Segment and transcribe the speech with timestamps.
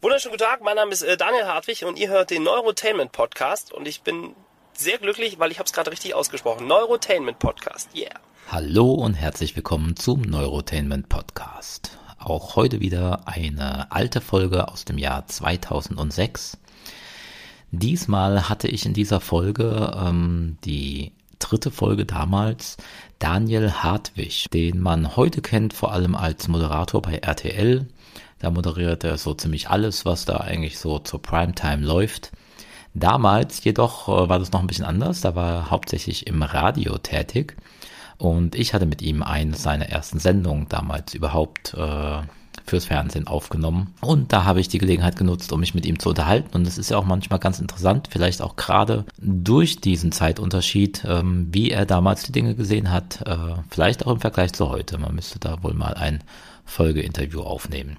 [0.00, 3.72] Wunderschönen guten Tag, mein Name ist äh, Daniel Hartwig und ihr hört den Neurotainment Podcast
[3.72, 4.36] und ich bin
[4.72, 6.68] sehr glücklich, weil ich habe es gerade richtig ausgesprochen.
[6.68, 8.14] Neurotainment Podcast, yeah.
[8.46, 11.98] Hallo und herzlich willkommen zum Neurotainment Podcast.
[12.20, 16.58] Auch heute wieder eine alte Folge aus dem Jahr 2006.
[17.72, 21.10] Diesmal hatte ich in dieser Folge ähm, die
[21.40, 22.76] dritte Folge damals
[23.18, 27.88] Daniel Hartwig, den man heute kennt vor allem als Moderator bei RTL
[28.38, 32.32] da moderiert er so ziemlich alles, was da eigentlich so zur Primetime läuft.
[32.94, 35.20] Damals jedoch äh, war das noch ein bisschen anders.
[35.20, 37.56] Da war er hauptsächlich im Radio tätig.
[38.16, 42.22] Und ich hatte mit ihm eine seiner ersten Sendungen damals überhaupt äh,
[42.66, 43.94] fürs Fernsehen aufgenommen.
[44.00, 46.54] Und da habe ich die Gelegenheit genutzt, um mich mit ihm zu unterhalten.
[46.54, 51.48] Und es ist ja auch manchmal ganz interessant, vielleicht auch gerade durch diesen Zeitunterschied, ähm,
[51.50, 53.22] wie er damals die Dinge gesehen hat.
[53.26, 53.36] Äh,
[53.70, 54.98] vielleicht auch im Vergleich zu heute.
[54.98, 56.22] Man müsste da wohl mal ein
[56.68, 57.96] Folgeinterview aufnehmen.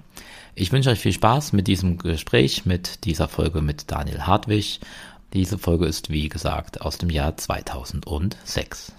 [0.54, 4.80] Ich wünsche euch viel Spaß mit diesem Gespräch, mit dieser Folge mit Daniel Hartwig.
[5.32, 8.92] Diese Folge ist, wie gesagt, aus dem Jahr 2006.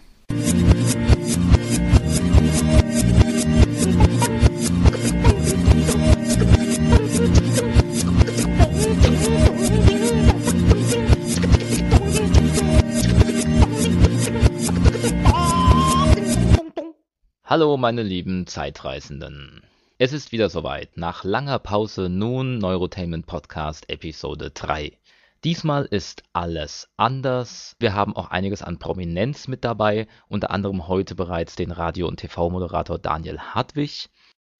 [17.52, 19.62] Hallo meine lieben Zeitreisenden.
[19.98, 20.96] Es ist wieder soweit.
[20.96, 24.98] Nach langer Pause nun Neurotainment Podcast Episode 3.
[25.44, 27.76] Diesmal ist alles anders.
[27.78, 32.22] Wir haben auch einiges an Prominenz mit dabei, unter anderem heute bereits den Radio- und
[32.22, 34.08] TV-Moderator Daniel Hartwig.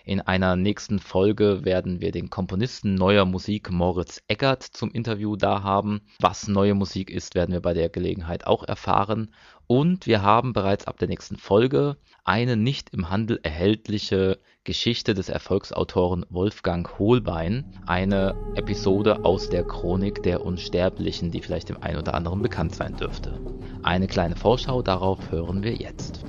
[0.04, 5.62] In einer nächsten Folge werden wir den Komponisten neuer Musik Moritz Eggert zum Interview da
[5.62, 6.02] haben.
[6.20, 9.32] Was neue Musik ist, werden wir bei der Gelegenheit auch erfahren.
[9.68, 15.30] Und wir haben bereits ab der nächsten Folge eine nicht im Handel erhältliche Geschichte des
[15.30, 22.16] Erfolgsautoren Wolfgang Holbein, eine Episode aus der Chronik der Unsterblichen, die vielleicht dem einen oder
[22.16, 23.40] anderen bekannt sein dürfte.
[23.84, 26.24] Eine kleine Vorschau darauf hören wir jetzt.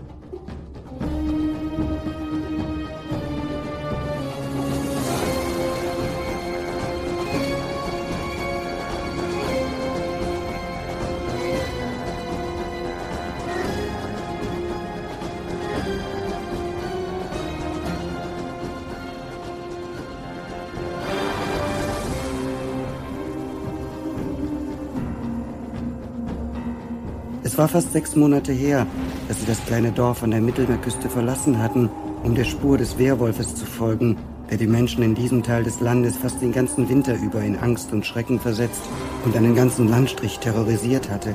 [27.52, 28.86] Es war fast sechs Monate her,
[29.28, 31.90] dass sie das kleine Dorf an der Mittelmeerküste verlassen hatten,
[32.22, 34.16] um der Spur des Wehrwolfes zu folgen,
[34.48, 37.92] der die Menschen in diesem Teil des Landes fast den ganzen Winter über in Angst
[37.92, 38.80] und Schrecken versetzt
[39.26, 41.34] und einen ganzen Landstrich terrorisiert hatte.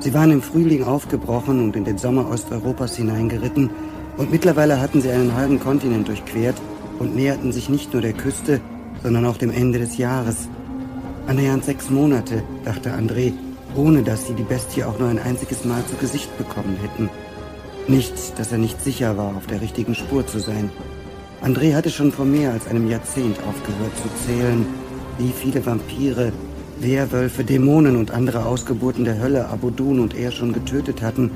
[0.00, 3.70] Sie waren im Frühling aufgebrochen und in den Sommer Osteuropas hineingeritten,
[4.16, 6.56] und mittlerweile hatten sie einen halben Kontinent durchquert
[6.98, 8.60] und näherten sich nicht nur der Küste,
[9.00, 10.48] sondern auch dem Ende des Jahres.
[11.28, 13.32] Annähernd sechs Monate, dachte André,
[13.74, 17.10] ohne dass sie die Bestie auch nur ein einziges Mal zu Gesicht bekommen hätten.
[17.88, 20.70] Nicht, dass er nicht sicher war, auf der richtigen Spur zu sein.
[21.42, 24.66] André hatte schon vor mehr als einem Jahrzehnt aufgehört zu zählen,
[25.18, 26.32] wie viele Vampire,
[26.80, 31.30] Werwölfe, Dämonen und andere Ausgeburten der Hölle Abodun und er schon getötet hatten,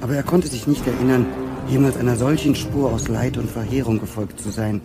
[0.00, 1.26] aber er konnte sich nicht erinnern,
[1.68, 4.80] jemals einer solchen Spur aus Leid und Verheerung gefolgt zu sein.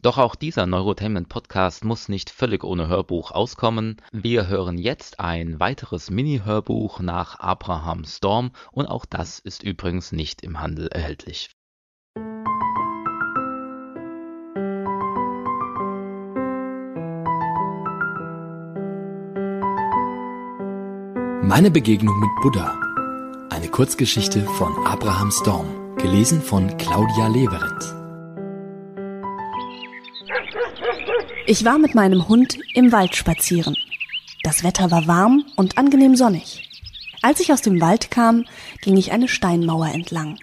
[0.00, 3.96] Doch auch dieser Neurotainment-Podcast muss nicht völlig ohne Hörbuch auskommen.
[4.12, 10.42] Wir hören jetzt ein weiteres Mini-Hörbuch nach Abraham Storm und auch das ist übrigens nicht
[10.42, 11.50] im Handel erhältlich.
[21.42, 22.78] Meine Begegnung mit Buddha.
[23.50, 27.97] Eine Kurzgeschichte von Abraham Storm, gelesen von Claudia Leverenz.
[31.46, 33.76] Ich war mit meinem Hund im Wald spazieren.
[34.42, 36.68] Das Wetter war warm und angenehm sonnig.
[37.22, 38.44] Als ich aus dem Wald kam,
[38.82, 40.38] ging ich eine Steinmauer entlang.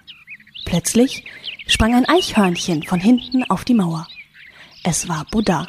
[0.66, 1.24] Plötzlich
[1.68, 4.08] sprang ein Eichhörnchen von hinten auf die Mauer.
[4.84, 5.68] Es war Buddha.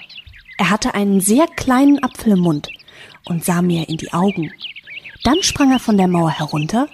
[0.59, 2.71] Er hatte einen sehr kleinen Apfel im Mund
[3.27, 4.53] und sah mir in die Augen.
[5.23, 6.89] Dann sprang er von der Mauer herunter,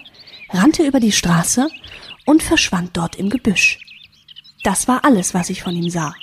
[0.49, 1.69] rannte über die Straße
[2.25, 3.79] und verschwand dort im Gebüsch.
[4.63, 6.13] Das war alles, was ich von ihm sah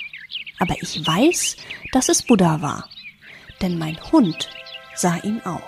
[0.61, 1.57] aber ich weiß,
[1.91, 2.87] dass es Buddha war,
[3.61, 4.47] denn mein Hund
[4.95, 5.59] sah ihn auch.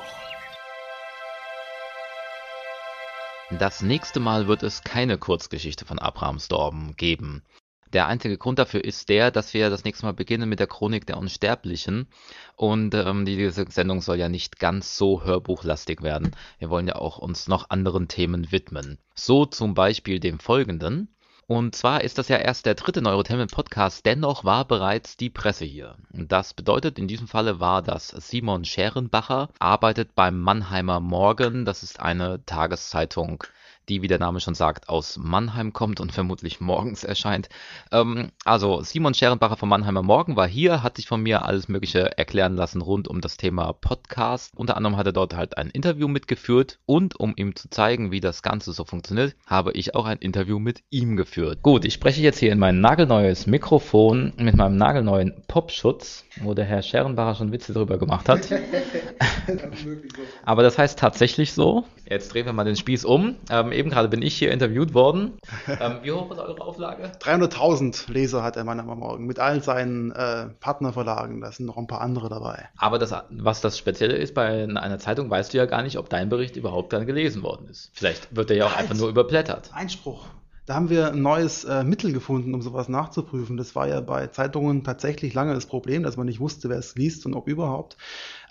[3.50, 7.44] Das nächste Mal wird es keine Kurzgeschichte von Abraham Storm geben.
[7.92, 11.06] Der einzige Grund dafür ist der, dass wir das nächste Mal beginnen mit der Chronik
[11.06, 12.08] der Unsterblichen.
[12.56, 16.36] Und ähm, diese Sendung soll ja nicht ganz so hörbuchlastig werden.
[16.58, 18.98] Wir wollen ja auch uns noch anderen Themen widmen.
[19.14, 21.13] So zum Beispiel dem folgenden.
[21.48, 25.66] Und zwar ist das ja erst der dritte Neurotainment Podcast, dennoch war bereits die Presse
[25.66, 25.98] hier.
[26.12, 32.00] Das bedeutet, in diesem Falle war das Simon Scherenbacher, arbeitet beim Mannheimer Morgen, das ist
[32.00, 33.44] eine Tageszeitung
[33.90, 37.50] die, wie der Name schon sagt, aus Mannheim kommt und vermutlich morgens erscheint.
[37.92, 42.18] Ähm, also Simon Scherenbacher vom Mannheimer Morgen war hier, hat sich von mir alles Mögliche
[42.18, 44.52] erklären lassen rund um das Thema Podcast.
[44.56, 48.22] Unter anderem hat er dort halt ein Interview mitgeführt und um ihm zu zeigen, wie
[48.22, 51.62] das Ganze so funktioniert, habe ich auch ein Interview mit ihm geführt.
[51.62, 56.66] Gut, ich spreche jetzt hier in mein nagelneues Mikrofon mit meinem nagelneuen Popschutz, wo der
[56.66, 58.50] Herr Scherenbacher schon Witze drüber gemacht hat.
[60.46, 61.86] Aber das heißt tatsächlich so.
[62.10, 63.36] Jetzt drehen wir mal den Spieß um.
[63.50, 65.40] Ähm, eben gerade bin ich hier interviewt worden.
[65.68, 67.12] Ähm, wie hoch ist eure Auflage?
[67.20, 71.42] 300.000 Leser hat er Mann am Morgen mit allen seinen äh, Partnerverlagen.
[71.42, 72.70] Da sind noch ein paar andere dabei.
[72.78, 76.10] Aber das, was das Spezielle ist bei einer Zeitung, weißt du ja gar nicht, ob
[76.10, 77.92] dein Bericht überhaupt dann gelesen worden ist.
[77.94, 79.72] Vielleicht wird er ja auch einfach nur überblättert.
[79.74, 80.26] Einspruch.
[80.66, 83.58] Da haben wir ein neues äh, Mittel gefunden, um sowas nachzuprüfen.
[83.58, 86.96] Das war ja bei Zeitungen tatsächlich lange das Problem, dass man nicht wusste, wer es
[86.96, 87.98] liest und ob überhaupt.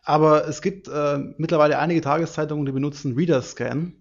[0.04, 3.92] Aber es gibt äh, mittlerweile einige Tageszeitungen, die benutzen Reader-Scan.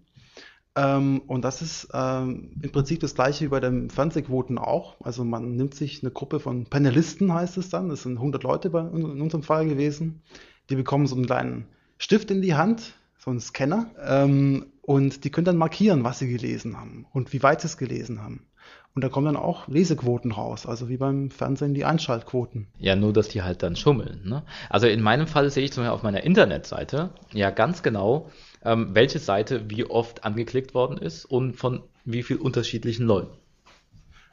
[0.74, 4.96] Ähm, und das ist ähm, im Prinzip das gleiche wie bei den Fernsehquoten auch.
[5.00, 7.88] Also man nimmt sich eine Gruppe von Panelisten, heißt es dann.
[7.88, 10.22] Das sind 100 Leute bei, in unserem Fall gewesen.
[10.70, 11.66] Die bekommen so einen kleinen
[11.98, 13.90] Stift in die Hand, so einen Scanner.
[14.02, 17.76] Ähm, und die können dann markieren, was sie gelesen haben und wie weit sie es
[17.76, 18.46] gelesen haben.
[18.94, 22.66] Und da kommen dann auch Lesequoten raus, also wie beim Fernsehen die Einschaltquoten.
[22.78, 24.22] Ja, nur, dass die halt dann schummeln.
[24.24, 24.42] Ne?
[24.68, 28.30] Also in meinem Fall sehe ich zum Beispiel auf meiner Internetseite ja ganz genau,
[28.64, 33.36] ähm, welche Seite wie oft angeklickt worden ist und von wie viel unterschiedlichen Leuten.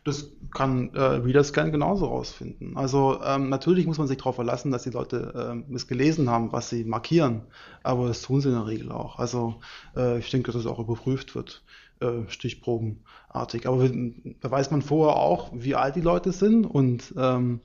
[0.05, 2.77] Das kann äh, Readerscan genauso rausfinden.
[2.77, 6.51] Also ähm, natürlich muss man sich darauf verlassen, dass die Leute äh, es gelesen haben,
[6.51, 7.41] was sie markieren,
[7.83, 9.19] aber das tun sie in der Regel auch.
[9.19, 9.59] Also
[9.95, 11.63] äh, ich denke, dass es auch überprüft wird,
[11.99, 13.67] äh, stichprobenartig.
[13.67, 13.89] Aber
[14.41, 17.59] da weiß man vorher auch, wie alt die Leute sind und ähm,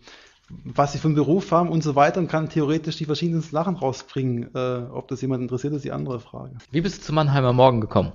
[0.65, 3.77] was sie für einen Beruf haben und so weiter und kann theoretisch die verschiedenen Sachen
[3.77, 4.55] rausbringen.
[4.55, 6.57] Äh, ob das jemand interessiert, ist die andere Frage.
[6.71, 8.13] Wie bist du zu Mannheimer Morgen gekommen?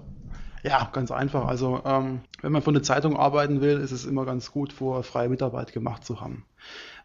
[0.63, 1.47] Ja, ganz einfach.
[1.47, 5.03] Also ähm, wenn man von der Zeitung arbeiten will, ist es immer ganz gut, vor
[5.03, 6.45] freie Mitarbeit gemacht zu haben.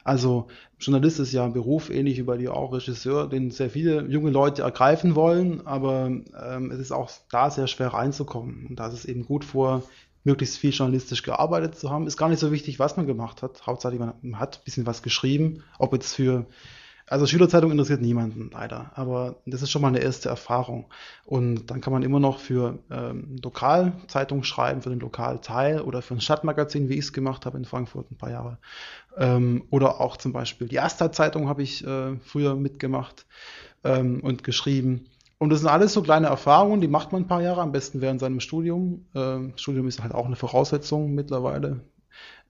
[0.03, 0.49] Also
[0.79, 4.31] Journalist ist ja ein Beruf, ähnlich wie bei dir auch Regisseur, den sehr viele junge
[4.31, 8.67] Leute ergreifen wollen, aber ähm, es ist auch da sehr schwer reinzukommen.
[8.69, 9.83] Und da ist es eben gut vor,
[10.25, 12.07] möglichst viel journalistisch gearbeitet zu haben.
[12.07, 13.67] Ist gar nicht so wichtig, was man gemacht hat.
[13.67, 16.47] Hauptsächlich man hat ein bisschen was geschrieben, ob jetzt für
[17.07, 20.87] also Schülerzeitung interessiert niemanden leider, aber das ist schon mal eine erste Erfahrung.
[21.27, 26.15] Und dann kann man immer noch für ähm, Lokalzeitung schreiben, für den Lokalteil oder für
[26.15, 28.59] ein Stadtmagazin, wie ich es gemacht habe in Frankfurt ein paar Jahre.
[29.19, 33.27] Ähm, oder auch zum Beispiel die Asta-Zeitung habe ich äh, früher mitgemacht
[33.85, 35.07] ähm, und geschrieben.
[35.45, 38.01] Und das sind alles so kleine Erfahrungen, die macht man ein paar Jahre, am besten
[38.01, 39.05] während seinem Studium.
[39.15, 41.81] Ähm, Studium ist halt auch eine Voraussetzung mittlerweile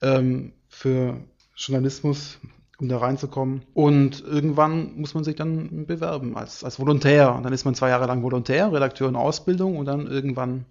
[0.00, 1.16] ähm, für
[1.56, 2.38] Journalismus
[2.78, 3.62] um da reinzukommen.
[3.74, 7.34] Und irgendwann muss man sich dann bewerben als, als Volontär.
[7.34, 10.64] Und dann ist man zwei Jahre lang Volontär, Redakteur in Ausbildung und dann irgendwann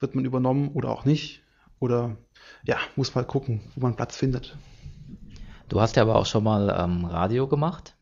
[0.00, 1.42] wird man übernommen oder auch nicht.
[1.78, 2.16] Oder
[2.64, 4.56] ja, muss mal gucken, wo man Platz findet.
[5.68, 7.94] Du hast ja aber auch schon mal ähm, Radio gemacht.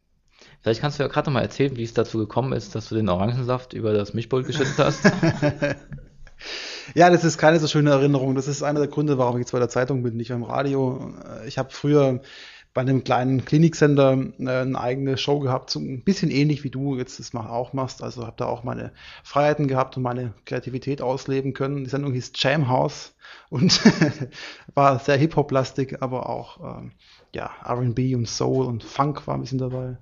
[0.63, 3.09] Vielleicht kannst du ja gerade mal erzählen, wie es dazu gekommen ist, dass du den
[3.09, 5.05] Orangensaft über das Mischpult geschüttet hast.
[6.95, 8.35] ja, das ist keine so schöne Erinnerung.
[8.35, 11.15] Das ist einer der Gründe, warum ich jetzt bei der Zeitung bin, nicht am Radio.
[11.47, 12.21] Ich habe früher
[12.77, 16.99] bei einem kleinen Klinikcenter äh, eine eigene Show gehabt, so ein bisschen ähnlich wie du
[16.99, 18.03] jetzt das auch machst.
[18.03, 18.93] Also habe da auch meine
[19.25, 21.85] Freiheiten gehabt und meine Kreativität ausleben können.
[21.85, 23.15] Die Sendung hieß Jam House
[23.49, 23.81] und
[24.75, 26.93] war sehr Hip-Hop-lastig, aber auch ähm,
[27.35, 29.97] ja, R&B und Soul und Funk war ein bisschen dabei.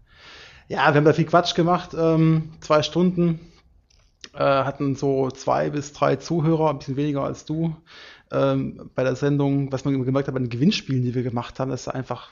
[0.66, 3.38] Ja, wir haben da viel Quatsch gemacht, ähm, zwei Stunden,
[4.32, 7.76] äh, hatten so zwei bis drei Zuhörer, ein bisschen weniger als du
[8.32, 9.72] ähm, bei der Sendung.
[9.72, 12.30] Was man gemerkt hat bei den Gewinnspielen, die wir gemacht haben, dass einfach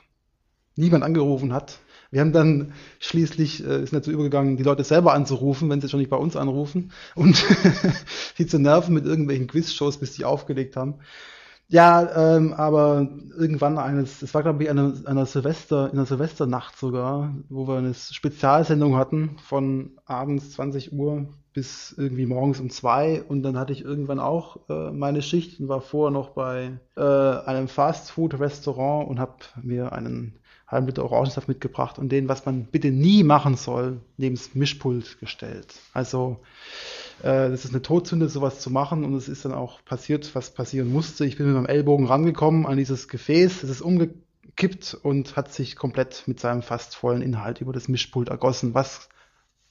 [0.77, 1.79] niemand angerufen hat.
[2.11, 6.01] Wir haben dann schließlich, äh, ist dazu übergegangen, die Leute selber anzurufen, wenn sie schon
[6.01, 7.37] nicht bei uns anrufen und
[8.37, 10.95] sie zu nerven mit irgendwelchen Quizshows, bis die aufgelegt haben.
[11.73, 16.77] Ja, ähm, aber irgendwann eines, es war glaube ich eine, eine Silvester, in einer Silvesternacht
[16.77, 23.23] sogar, wo wir eine Spezialsendung hatten von abends 20 Uhr bis irgendwie morgens um zwei.
[23.23, 27.01] Und dann hatte ich irgendwann auch äh, meine Schicht und war vorher noch bei äh,
[27.03, 30.39] einem Fastfood-Restaurant und habe mir einen
[30.73, 35.21] halben Liter Orangensaft mitgebracht und den, was man bitte nie machen soll, neben das Mischpult
[35.21, 35.75] gestellt.
[35.93, 36.41] Also
[37.21, 40.51] äh, das ist eine Todsünde, sowas zu machen und es ist dann auch passiert, was
[40.51, 41.27] passieren musste.
[41.27, 45.77] Ich bin mit meinem Ellbogen rangekommen an dieses Gefäß, es ist umgekippt und hat sich
[45.77, 49.09] komplett mit seinem fast vollen Inhalt über das Mischpult ergossen, was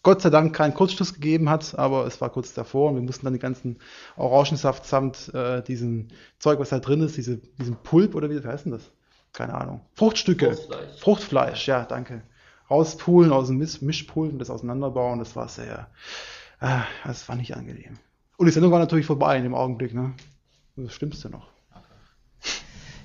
[0.04, 3.26] Gott sei Dank keinen Kurzschluss gegeben hat, aber es war kurz davor und wir mussten
[3.26, 3.78] dann den ganzen
[4.18, 6.08] Orangensaft samt äh, diesem
[6.40, 8.92] Zeug, was da drin ist, diese, diesem Pulp oder wie heißt denn das?
[9.34, 9.82] Keine Ahnung.
[9.94, 10.54] Fruchtstücke.
[10.54, 11.00] Fruchtfleisch.
[11.00, 12.24] Fruchtfleisch, ja, danke.
[12.70, 15.90] Rauspulen aus dem Misch Mischpult und das auseinanderbauen, das war sehr,
[16.60, 17.98] äh, das war nicht angenehm.
[18.38, 20.14] Und die Sendung war natürlich vorbei in dem Augenblick, ne?
[20.76, 21.50] Das Schlimmste noch.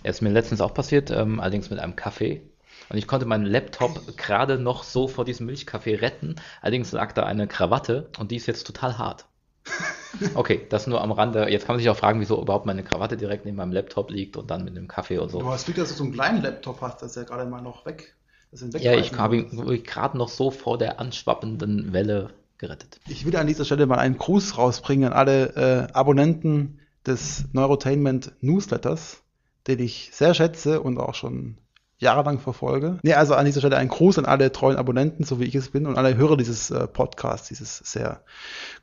[0.03, 2.43] Ja, ist mir letztens auch passiert, ähm, allerdings mit einem Kaffee.
[2.89, 6.37] Und ich konnte meinen Laptop gerade noch so vor diesem Milchkaffee retten.
[6.63, 9.27] Allerdings lag da eine Krawatte und die ist jetzt total hart.
[10.35, 11.51] Okay, das nur am Rande.
[11.51, 14.37] Jetzt kann man sich auch fragen, wieso überhaupt meine Krawatte direkt neben meinem Laptop liegt
[14.37, 15.41] und dann mit dem Kaffee und so.
[15.41, 17.61] Du hast Glück, dass du so einen kleinen Laptop hast, das ist ja gerade mal
[17.61, 18.15] noch weg.
[18.51, 23.01] Das sind Ja, ich habe ihn gerade noch so vor der anschwappenden Welle gerettet.
[23.07, 28.33] Ich will an dieser Stelle mal einen Gruß rausbringen an alle äh, Abonnenten des Neurotainment
[28.41, 29.23] Newsletters,
[29.67, 31.59] den ich sehr schätze und auch schon
[31.99, 32.99] jahrelang verfolge.
[33.03, 35.71] Nee, also an dieser Stelle ein Gruß an alle treuen Abonnenten, so wie ich es
[35.71, 38.23] bin, und alle Hörer dieses äh, Podcasts, dieses sehr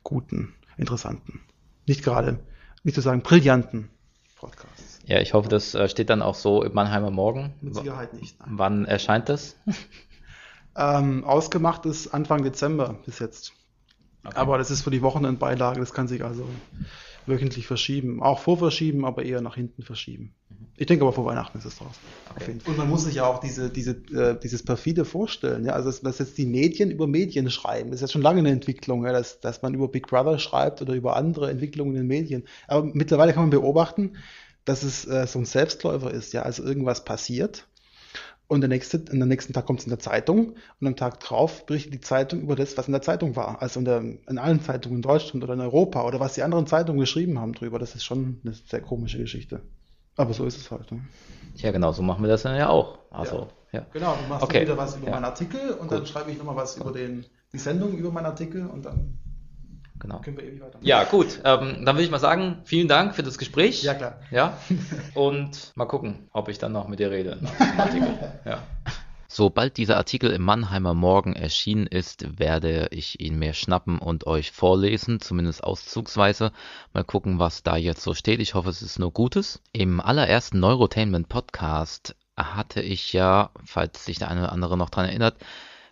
[0.02, 1.40] guten, interessanten,
[1.86, 2.38] nicht gerade,
[2.82, 3.90] nicht zu sagen brillanten
[4.36, 5.00] Podcasts.
[5.06, 7.54] Ja, ich hoffe, das äh, steht dann auch so im Mannheimer Morgen.
[7.60, 8.38] Mit Sicherheit nicht.
[8.40, 8.50] Nein.
[8.52, 9.56] wann erscheint das?
[10.76, 13.52] Ähm, ausgemacht ist Anfang Dezember bis jetzt.
[14.24, 16.48] Aber das ist für die Wochenendbeilage, das kann sich also
[17.26, 18.22] wöchentlich verschieben.
[18.22, 20.34] Auch vorverschieben, aber eher nach hinten verschieben.
[20.76, 21.94] Ich denke aber vor Weihnachten ist es draußen.
[22.24, 22.54] Fall.
[22.66, 25.64] Und man muss sich ja auch diese, diese, äh, dieses perfide vorstellen.
[25.64, 25.74] Ja?
[25.74, 28.50] Also, dass, dass jetzt die Medien über Medien schreiben, das ist ja schon lange eine
[28.50, 29.12] Entwicklung, ja?
[29.12, 32.44] dass, dass man über Big Brother schreibt oder über andere Entwicklungen in den Medien.
[32.66, 34.16] Aber mittlerweile kann man beobachten,
[34.64, 36.32] dass es äh, so ein Selbstläufer ist.
[36.32, 36.42] Ja?
[36.42, 37.68] Also irgendwas passiert
[38.46, 41.20] und der nächste, und am nächsten Tag kommt es in der Zeitung und am Tag
[41.20, 43.62] drauf berichtet die Zeitung über das, was in der Zeitung war.
[43.62, 46.66] Also in, der, in allen Zeitungen in Deutschland oder in Europa oder was die anderen
[46.66, 47.78] Zeitungen geschrieben haben drüber.
[47.78, 49.62] Das ist schon eine sehr komische Geschichte.
[50.16, 50.90] Aber so ist es halt.
[50.92, 51.02] Ne?
[51.56, 52.98] Ja, genau, so machen wir das dann ja auch.
[53.10, 53.84] Also, ja.
[53.92, 54.62] Genau, du machst Okay.
[54.62, 55.12] wieder was über Ja.
[55.12, 58.66] meinen Artikel und dann schreibe ich nochmal was über den, die Sendung über meinen Artikel
[58.66, 59.18] und dann
[59.98, 60.20] genau.
[60.20, 60.78] können wir ewig weiter.
[60.82, 61.40] Ja, gut.
[61.44, 63.82] Ähm, dann würde ich mal sagen, vielen Dank für das Gespräch.
[63.82, 64.18] Ja, klar.
[64.30, 64.56] Ja.
[65.14, 67.38] Und mal gucken, ob ich dann noch mit dir rede.
[67.40, 68.18] nach dem Artikel.
[68.44, 68.62] Ja.
[69.28, 74.52] Sobald dieser Artikel im Mannheimer Morgen erschienen ist, werde ich ihn mir schnappen und euch
[74.52, 76.52] vorlesen, zumindest auszugsweise.
[76.92, 78.40] Mal gucken, was da jetzt so steht.
[78.40, 79.60] Ich hoffe, es ist nur Gutes.
[79.72, 85.06] Im allerersten Neurotainment Podcast hatte ich ja, falls sich der eine oder andere noch dran
[85.06, 85.36] erinnert,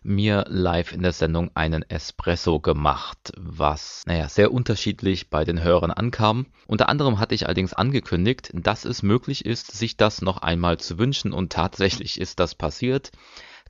[0.03, 5.91] mir live in der Sendung einen Espresso gemacht, was, naja, sehr unterschiedlich bei den Hörern
[5.91, 6.47] ankam.
[6.67, 10.99] Unter anderem hatte ich allerdings angekündigt, dass es möglich ist, sich das noch einmal zu
[10.99, 13.13] wünschen und tatsächlich ist das passiert.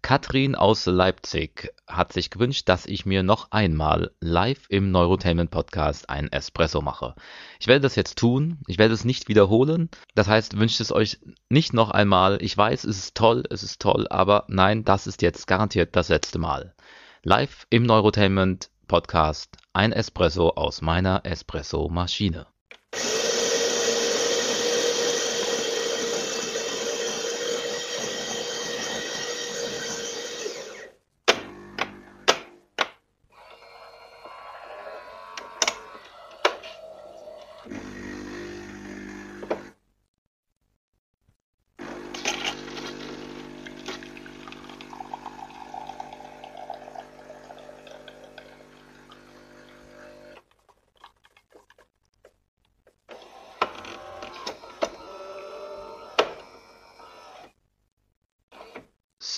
[0.02, 6.10] Katrin aus Leipzig hat sich gewünscht, dass ich mir noch einmal live im Neurotainment Podcast
[6.10, 7.14] einen Espresso mache.
[7.60, 8.58] Ich werde das jetzt tun.
[8.66, 9.90] Ich werde es nicht wiederholen.
[10.16, 12.42] Das heißt, wünscht es euch nicht noch einmal.
[12.42, 16.08] Ich weiß, es ist toll, es ist toll, aber nein, das ist jetzt garantiert das
[16.08, 16.74] letzte Mal.
[17.22, 22.51] Live im Neurotainment Podcast ein Espresso aus meiner Espresso-Maschine.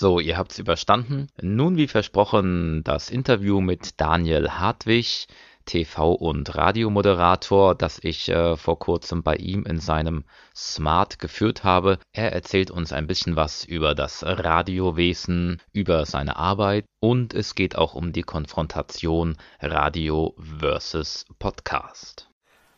[0.05, 1.29] So, ihr habt's überstanden.
[1.41, 5.25] Nun, wie versprochen, das Interview mit Daniel Hartwig,
[5.65, 10.23] TV- und Radiomoderator, das ich äh, vor kurzem bei ihm in seinem
[10.55, 11.97] Smart geführt habe.
[12.11, 17.75] Er erzählt uns ein bisschen was über das Radiowesen, über seine Arbeit und es geht
[17.75, 22.29] auch um die Konfrontation Radio versus Podcast.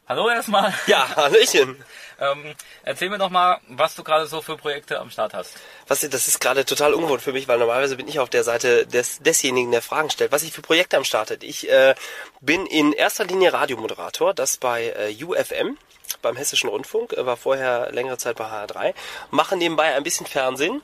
[0.09, 0.73] Hallo erstmal.
[0.87, 1.83] Ja, Hallöchen.
[2.17, 5.57] Ähm, erzähl mir doch mal, was du gerade so für Projekte am Start hast.
[5.89, 8.87] Was, das ist gerade total ungewohnt für mich, weil normalerweise bin ich auf der Seite
[8.87, 10.31] des, desjenigen, der Fragen stellt.
[10.31, 11.45] Was ich für Projekte am Start habe.
[11.45, 11.93] Ich äh,
[12.39, 15.77] bin in erster Linie Radiomoderator, das bei äh, UFM,
[16.21, 18.93] beim Hessischen Rundfunk, äh, war vorher längere Zeit bei HR3,
[19.29, 20.81] mache nebenbei ein bisschen Fernsehen,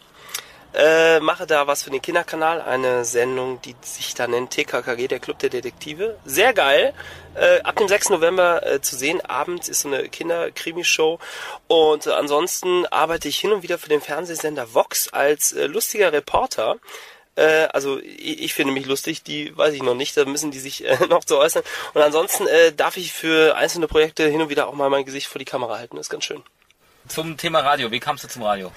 [0.74, 5.20] äh, mache da was für den Kinderkanal, eine Sendung, die sich da nennt TKKG, der
[5.20, 6.18] Club der Detektive.
[6.26, 6.94] Sehr geil.
[7.36, 8.10] Äh, ab dem 6.
[8.10, 9.22] November äh, zu sehen.
[9.22, 11.20] Abends ist so eine Kinder-Krimi-Show.
[11.68, 16.14] Und äh, ansonsten arbeite ich hin und wieder für den Fernsehsender Vox als äh, lustiger
[16.14, 16.78] Reporter.
[17.36, 20.86] Äh, also ich, finde mich lustig, die weiß ich noch nicht, da müssen die sich
[20.86, 21.64] äh, noch zu äußern.
[21.94, 22.48] Und ansonsten
[22.78, 25.78] darf ich für einzelne Projekte hin und wieder auch mal mein Gesicht vor die Kamera
[25.78, 25.96] halten.
[25.96, 26.44] Das ist ganz schön.
[27.08, 28.72] Zum Thema Radio, wie kamst du zum Radio?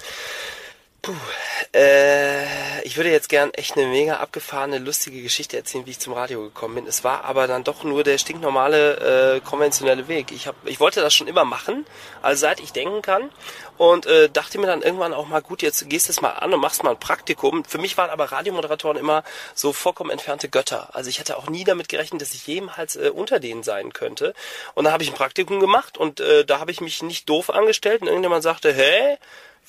[1.73, 6.13] Äh, ich würde jetzt gern echt eine mega abgefahrene, lustige Geschichte erzählen, wie ich zum
[6.13, 6.87] Radio gekommen bin.
[6.87, 10.31] Es war aber dann doch nur der stinknormale, äh, konventionelle Weg.
[10.31, 11.85] Ich, hab, ich wollte das schon immer machen,
[12.21, 13.29] also seit ich denken kann.
[13.77, 16.53] Und äh, dachte mir dann irgendwann auch mal, gut, jetzt gehst du es mal an
[16.53, 17.63] und machst mal ein Praktikum.
[17.63, 19.23] Für mich waren aber Radiomoderatoren immer
[19.53, 20.95] so vollkommen entfernte Götter.
[20.95, 24.33] Also ich hatte auch nie damit gerechnet, dass ich jemals äh, unter denen sein könnte.
[24.73, 27.49] Und dann habe ich ein Praktikum gemacht und äh, da habe ich mich nicht doof
[27.51, 29.17] angestellt und irgendjemand sagte, hä?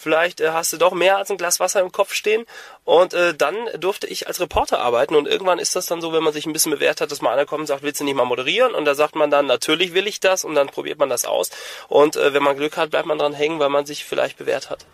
[0.01, 2.47] Vielleicht äh, hast du doch mehr als ein Glas Wasser im Kopf stehen.
[2.85, 5.17] Und äh, dann durfte ich als Reporter arbeiten.
[5.17, 7.33] Und irgendwann ist das dann so, wenn man sich ein bisschen bewährt hat, dass mal
[7.33, 8.77] einer kommt und sagt, willst du nicht mal moderieren?
[8.77, 10.45] Und da sagt man dann, natürlich will ich das.
[10.45, 11.51] Und dann probiert man das aus.
[11.89, 14.71] Und äh, wenn man Glück hat, bleibt man dran hängen, weil man sich vielleicht bewährt
[14.71, 14.87] hat.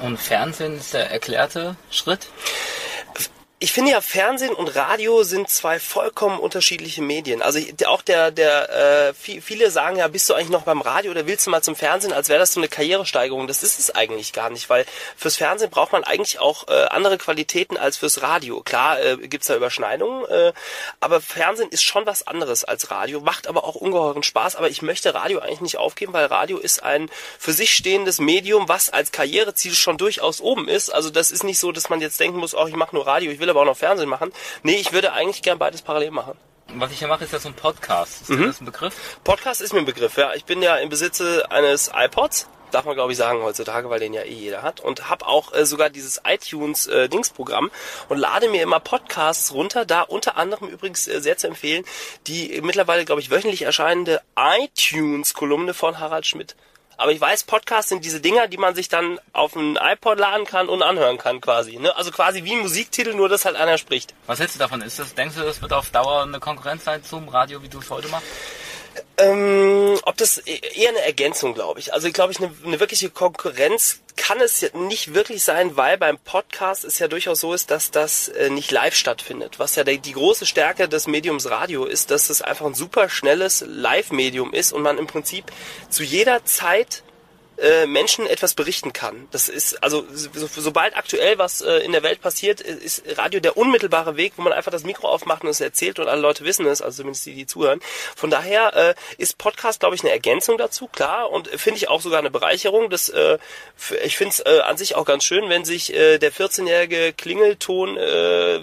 [0.00, 2.28] Und Fernsehen ist der erklärte Schritt?
[3.60, 7.42] Ich finde ja Fernsehen und Radio sind zwei vollkommen unterschiedliche Medien.
[7.42, 11.26] Also auch der der äh, viele sagen ja, bist du eigentlich noch beim Radio oder
[11.26, 13.48] willst du mal zum Fernsehen, als wäre das so eine Karrieresteigerung.
[13.48, 14.86] Das ist es eigentlich gar nicht, weil
[15.16, 18.62] fürs Fernsehen braucht man eigentlich auch äh, andere Qualitäten als fürs Radio.
[18.62, 20.52] Klar äh, gibt's da Überschneidungen, äh,
[21.00, 24.54] aber Fernsehen ist schon was anderes als Radio, macht aber auch ungeheuren Spaß.
[24.54, 27.10] Aber ich möchte Radio eigentlich nicht aufgeben, weil Radio ist ein
[27.40, 30.90] für sich stehendes Medium, was als Karriereziel schon durchaus oben ist.
[30.90, 33.32] Also das ist nicht so, dass man jetzt denken muss, oh, ich mache nur Radio,
[33.32, 34.32] ich will will aber auch noch Fernsehen machen.
[34.62, 36.34] Nee, ich würde eigentlich gern beides parallel machen.
[36.74, 38.22] Was ich hier mache, ist ja so ein Podcast.
[38.22, 38.46] Ist mhm.
[38.46, 39.18] das ein Begriff?
[39.24, 40.34] Podcast ist mir ein Begriff, ja.
[40.34, 42.46] Ich bin ja im Besitze eines iPods.
[42.70, 44.80] Darf man, glaube ich, sagen heutzutage, weil den ja eh jeder hat.
[44.80, 49.86] Und habe auch äh, sogar dieses iTunes-Dingsprogramm äh, und lade mir immer Podcasts runter.
[49.86, 51.84] Da unter anderem übrigens äh, sehr zu empfehlen
[52.26, 56.54] die mittlerweile, glaube ich, wöchentlich erscheinende iTunes-Kolumne von Harald Schmidt.
[57.00, 60.44] Aber ich weiß, Podcasts sind diese Dinger, die man sich dann auf ein iPod laden
[60.44, 61.78] kann und anhören kann quasi.
[61.78, 61.94] Ne?
[61.96, 64.14] Also quasi wie ein Musiktitel, nur dass halt einer spricht.
[64.26, 64.82] Was hältst du davon?
[64.82, 67.78] Ist das, denkst du, das wird auf Dauer eine Konkurrenz sein zum Radio, wie du
[67.78, 68.26] es heute machst?
[69.16, 71.92] Ähm, ob das e-, eher eine Ergänzung, glaube ich.
[71.92, 76.84] Also glaube ich, eine, eine wirkliche Konkurrenz kann es nicht wirklich sein, weil beim Podcast
[76.84, 79.58] es ja durchaus so ist, dass das äh, nicht live stattfindet.
[79.58, 83.08] Was ja die, die große Stärke des Mediums Radio ist, dass es einfach ein super
[83.08, 85.44] schnelles Live-Medium ist und man im Prinzip
[85.88, 87.02] zu jeder Zeit
[87.60, 89.28] äh, Menschen etwas berichten kann.
[89.30, 93.56] Das ist also so, sobald aktuell was äh, in der Welt passiert, ist Radio der
[93.56, 96.66] unmittelbare Weg, wo man einfach das Mikro aufmacht und es erzählt und alle Leute wissen
[96.66, 97.80] es, also zumindest die, die zuhören.
[98.16, 102.00] Von daher äh, ist Podcast, glaube ich, eine Ergänzung dazu, klar, und finde ich auch
[102.00, 102.90] sogar eine Bereicherung.
[102.90, 103.38] Das, äh,
[104.04, 107.96] ich finde es äh, an sich auch ganz schön, wenn sich äh, der 14-jährige Klingelton
[107.96, 108.60] äh,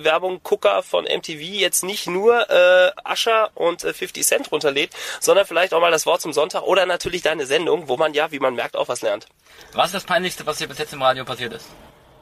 [0.84, 5.81] von MTV jetzt nicht nur äh, Ascher und äh, 50 Cent runterlädt, sondern vielleicht auch
[5.81, 8.75] mal das Wort zum Sonntag oder natürlich deine Sendung, wo man ja, wie man merkt,
[8.75, 9.28] auch was lernt.
[9.74, 11.67] Was ist das Peinlichste, was dir bis jetzt im Radio passiert ist?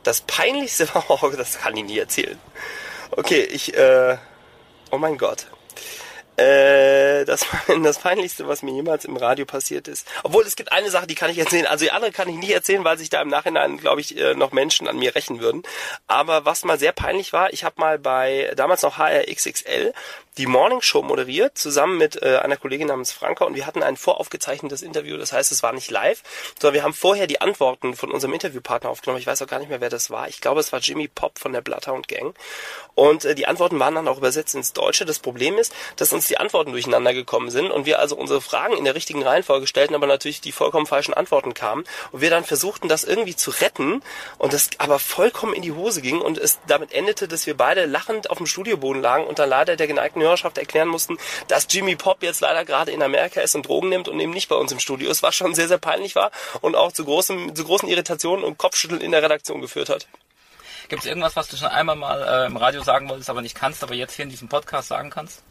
[0.03, 2.39] Das Peinlichste war, oh, das kann ich nie erzählen.
[3.11, 4.17] Okay, ich, äh,
[4.91, 5.47] oh mein Gott.
[6.35, 7.45] Äh, das
[7.83, 10.07] das Peinlichste, was mir jemals im Radio passiert ist.
[10.23, 11.67] Obwohl, es gibt eine Sache, die kann ich erzählen.
[11.67, 14.33] Also die andere kann ich nicht erzählen, weil sich da im Nachhinein, glaube ich, äh,
[14.33, 15.61] noch Menschen an mir rächen würden.
[16.07, 19.93] Aber was mal sehr peinlich war, ich habe mal bei damals noch HRXXL
[20.37, 23.97] die Morning Show moderiert, zusammen mit äh, einer Kollegin namens Franka und wir hatten ein
[23.97, 26.23] voraufgezeichnetes Interview, das heißt, es war nicht live,
[26.59, 29.19] sondern wir haben vorher die Antworten von unserem Interviewpartner aufgenommen.
[29.19, 30.27] Ich weiß auch gar nicht mehr, wer das war.
[30.27, 32.35] Ich glaube, es war Jimmy Pop von der Bloodhound Gang.
[32.95, 35.05] Und äh, die Antworten waren dann auch übersetzt ins Deutsche.
[35.05, 38.75] Das Problem ist, dass uns die Antworten durcheinander gekommen sind und wir also unsere Fragen
[38.75, 42.43] in der richtigen Reihenfolge stellten, aber natürlich die vollkommen falschen Antworten kamen und wir dann
[42.43, 44.01] versuchten, das irgendwie zu retten
[44.37, 47.85] und das aber vollkommen in die Hose ging und es damit endete, dass wir beide
[47.85, 51.95] lachend auf dem Studioboden lagen und dann leider der geneigten Hörerschaft erklären mussten, dass Jimmy
[51.95, 54.71] Pop jetzt leider gerade in Amerika ist und Drogen nimmt und eben nicht bei uns
[54.71, 56.31] im Studio ist, was schon sehr, sehr peinlich war
[56.61, 60.07] und auch zu, großen, zu großen Irritationen und Kopfschütteln in der Redaktion geführt hat.
[60.89, 63.55] Gibt es irgendwas, was du schon einmal mal äh, im Radio sagen wolltest, aber nicht
[63.55, 65.43] kannst, aber jetzt hier in diesem Podcast sagen kannst?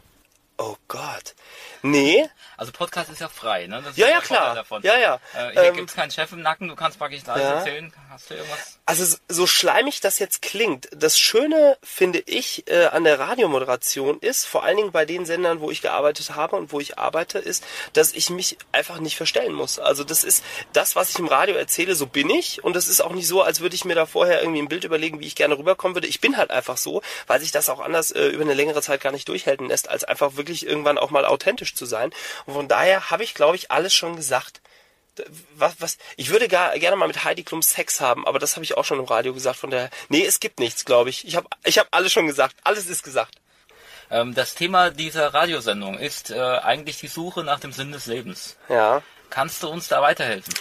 [0.58, 1.34] Oh Gott.
[1.82, 2.28] Nee.
[2.56, 3.82] Also Podcast ist ja frei, ne?
[3.96, 4.64] ja, ja, klar.
[4.82, 5.20] Ja, ja.
[5.34, 7.54] Äh, hier ähm, gibt's keinen Chef im Nacken, du kannst praktisch alles ja.
[7.54, 7.92] erzählen.
[8.10, 8.78] Hast du irgendwas?
[8.84, 14.44] Also so schleimig das jetzt klingt, das Schöne finde ich äh, an der Radiomoderation ist,
[14.44, 17.64] vor allen Dingen bei den Sendern, wo ich gearbeitet habe und wo ich arbeite, ist,
[17.94, 19.78] dass ich mich einfach nicht verstellen muss.
[19.78, 23.00] Also das ist das, was ich im Radio erzähle, so bin ich und das ist
[23.00, 25.34] auch nicht so, als würde ich mir da vorher irgendwie ein Bild überlegen, wie ich
[25.34, 26.06] gerne rüberkommen würde.
[26.06, 29.00] Ich bin halt einfach so, weil sich das auch anders äh, über eine längere Zeit
[29.00, 32.11] gar nicht durchhalten lässt, als einfach wirklich irgendwann auch mal authentisch zu sein.
[32.46, 34.61] Und von daher habe ich, glaube ich, alles schon gesagt
[35.57, 38.64] was, was, ich würde gar, gerne mal mit Heidi Klum Sex haben, aber das habe
[38.64, 39.59] ich auch schon im Radio gesagt.
[39.59, 41.26] Von der, nee, es gibt nichts, glaube ich.
[41.26, 42.57] Ich habe, ich habe alles schon gesagt.
[42.64, 43.35] Alles ist gesagt.
[44.11, 48.57] Ähm, das Thema dieser Radiosendung ist äh, eigentlich die Suche nach dem Sinn des Lebens.
[48.68, 49.02] Ja.
[49.31, 50.55] Kannst du uns da weiterhelfen?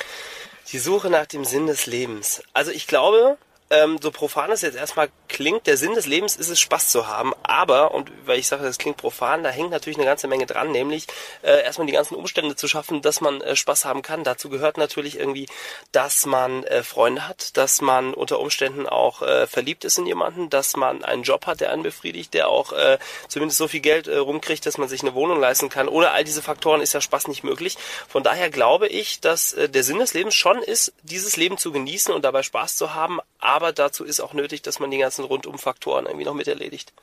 [0.72, 2.44] Die Suche nach dem Sinn des Lebens.
[2.54, 3.38] Also ich glaube,
[3.72, 7.08] ähm, so profan es jetzt erstmal klingt, der Sinn des Lebens ist es, Spaß zu
[7.08, 7.34] haben.
[7.44, 10.72] Aber, und weil ich sage, das klingt profan, da hängt natürlich eine ganze Menge dran,
[10.72, 11.08] nämlich
[11.42, 14.24] äh, erstmal die ganzen Umstände zu schaffen, dass man äh, Spaß haben kann.
[14.24, 15.48] Dazu gehört natürlich irgendwie,
[15.92, 20.50] dass man äh, Freunde hat, dass man unter Umständen auch äh, verliebt ist in jemanden,
[20.50, 22.98] dass man einen Job hat, der einen befriedigt, der auch äh,
[23.30, 25.88] zumindest so viel Geld äh, rumkriegt, dass man sich eine Wohnung leisten kann.
[25.88, 27.78] Ohne all diese Faktoren ist ja Spaß nicht möglich.
[28.10, 31.72] Von daher glaube ich, dass äh, der Sinn des Lebens schon ist, dieses Leben zu
[31.72, 35.26] genießen und dabei Spaß zu haben, aber dazu ist auch nötig, dass man die ganzen
[35.26, 36.94] Rundumfaktoren irgendwie noch mit erledigt.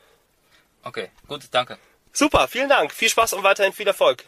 [0.82, 1.78] Okay, gut, danke.
[2.12, 2.92] Super, vielen Dank.
[2.92, 4.24] Viel Spaß und weiterhin viel Erfolg.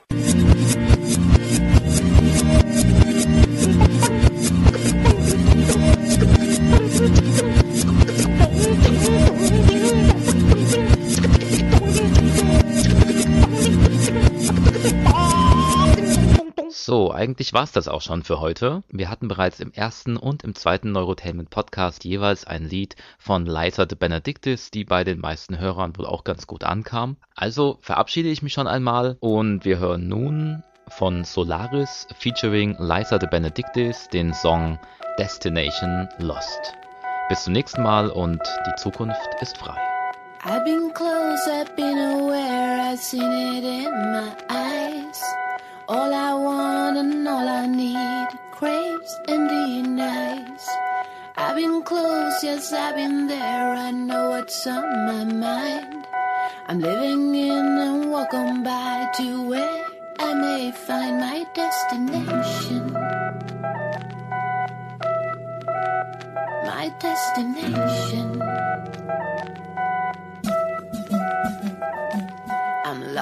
[16.90, 18.82] So, eigentlich war's das auch schon für heute.
[18.88, 23.86] Wir hatten bereits im ersten und im zweiten Neurotainment Podcast jeweils ein Lied von Liza
[23.86, 27.16] de Benedictis, die bei den meisten Hörern wohl auch ganz gut ankam.
[27.36, 33.28] Also verabschiede ich mich schon einmal und wir hören nun von Solaris featuring Liza de
[33.30, 34.76] Benedictis den Song
[35.16, 36.74] Destination Lost.
[37.28, 39.78] Bis zum nächsten Mal und die Zukunft ist frei.
[40.42, 45.22] I've been close, I've been aware, I've seen it in my eyes.
[45.92, 50.68] All I want and all I need craves and denies.
[51.36, 53.74] I've been close, yes, I've been there.
[53.74, 56.06] I know what's on my mind.
[56.68, 59.84] I'm living in and walking by to where
[60.20, 62.92] I may find my destination.
[66.70, 68.40] My destination.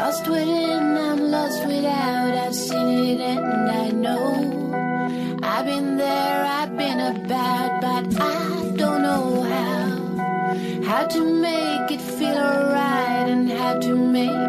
[0.01, 2.33] Lost within, I'm lost without.
[2.45, 5.39] I've seen it and I know.
[5.43, 9.87] I've been there, I've been about, but I don't know how.
[10.91, 14.48] How to make it feel alright and how to make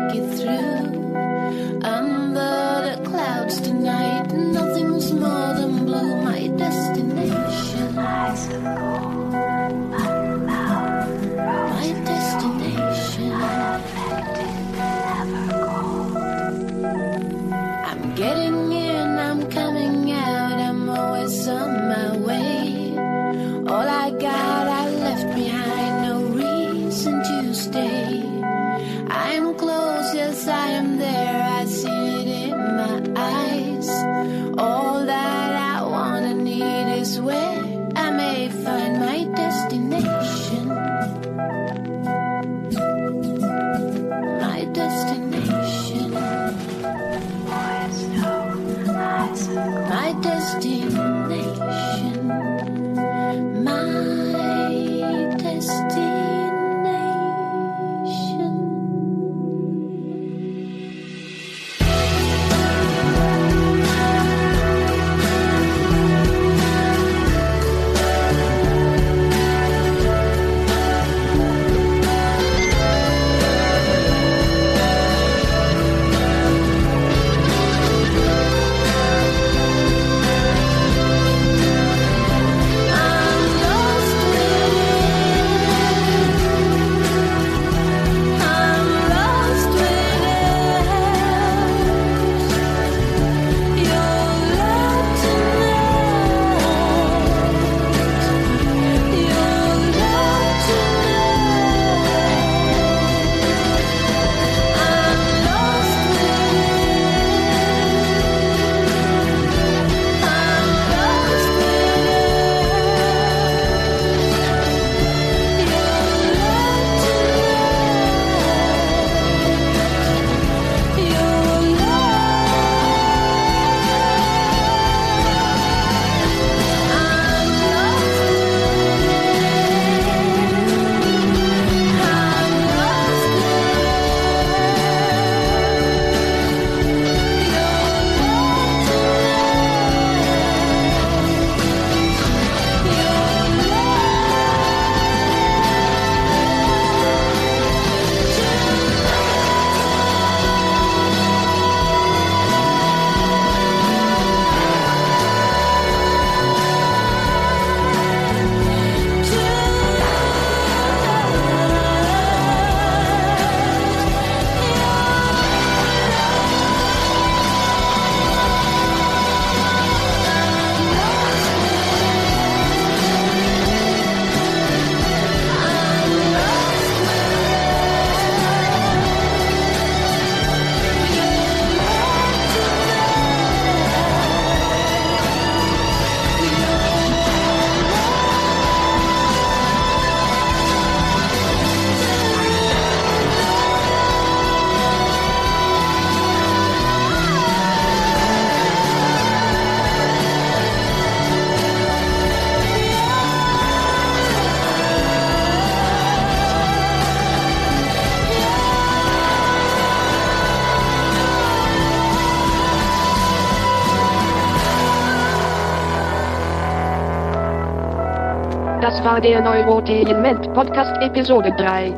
[218.99, 221.91] Das war der Neurotainment Podcast Episode 3.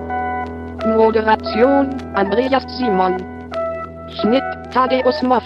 [0.95, 3.17] Moderation Andreas Simon.
[4.19, 5.43] Schnitt Thaddeus Moff.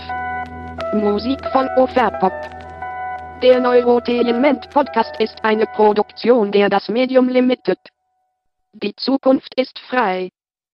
[0.91, 2.33] Musik von Overpop.
[3.41, 7.79] Der Neurotainment Podcast ist eine Produktion der Das Medium Limited.
[8.73, 10.31] Die Zukunft ist frei.